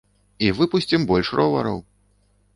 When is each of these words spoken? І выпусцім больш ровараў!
І 0.47 0.49
выпусцім 0.59 1.05
больш 1.13 1.31
ровараў! 1.41 1.77